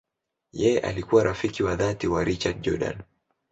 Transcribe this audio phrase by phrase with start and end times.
[0.51, 3.01] Yeye alikuwa rafiki wa dhati wa Richard Jordan.